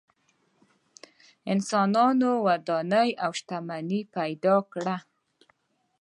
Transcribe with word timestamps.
انسانانو 1.51 2.31
ودانۍ 2.45 3.09
او 3.23 3.31
شتمنۍ 3.37 4.01
پیدا 4.15 4.55
کړه. 4.73 4.95